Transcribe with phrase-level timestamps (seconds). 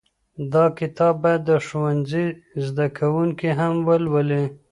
[0.53, 2.25] دا کتاب باید د ښوونځي
[2.65, 4.43] زده کوونکي هم ولولي.